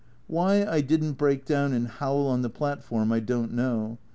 Why 0.25 0.65
I 0.65 0.81
didn't 0.81 1.11
break 1.19 1.45
down 1.45 1.73
and 1.73 1.87
howl 1.87 2.25
on 2.25 2.41
the 2.41 2.49
platform 2.49 3.11
I 3.11 3.19
don't 3.19 3.53
know. 3.53 3.99